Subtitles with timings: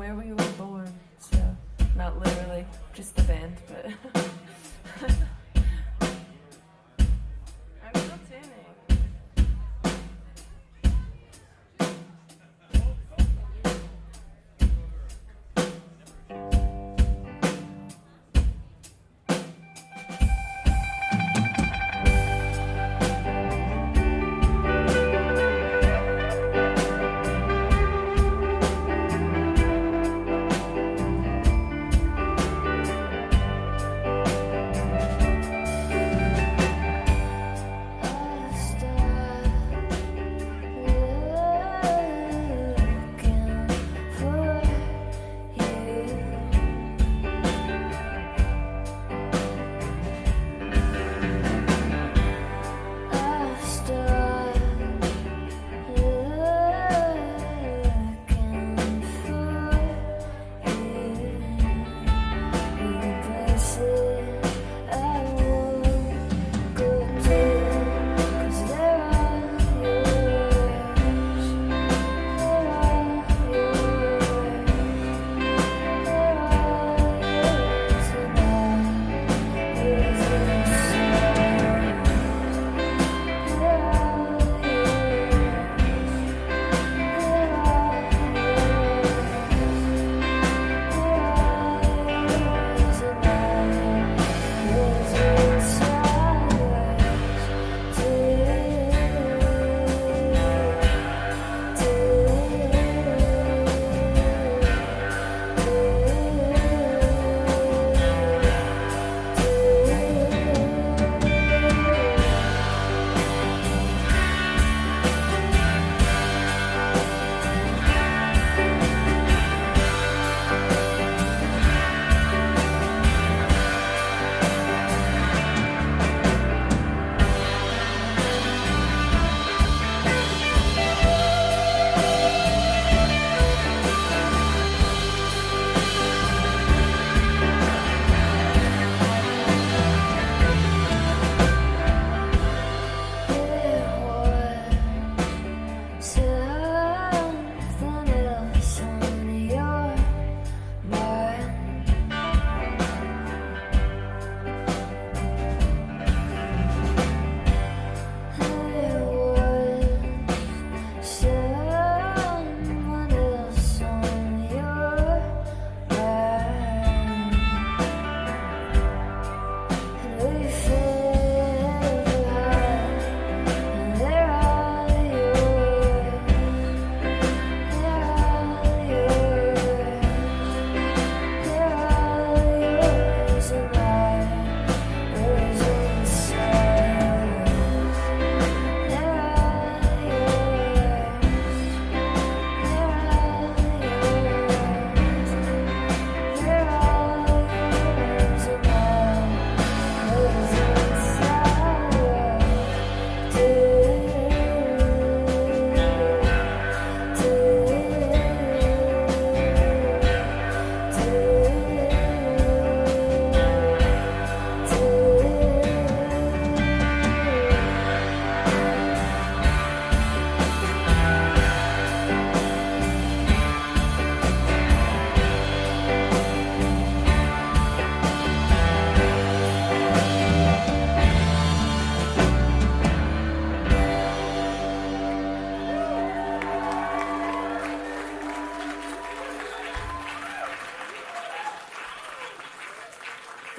[0.00, 0.90] where we were born.
[1.18, 1.36] So,
[1.94, 2.64] not literally,
[2.94, 5.10] just the band, but.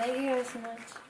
[0.02, 1.01] Thank you guys so much.